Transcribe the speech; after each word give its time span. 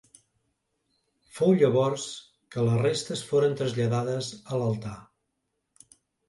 Fou 1.39 1.51
llavors 1.59 2.05
que 2.55 2.63
les 2.69 2.79
restes 2.85 3.21
foren 3.33 3.53
traslladades 3.61 4.31
a 4.57 4.61
l'altar. 4.63 4.97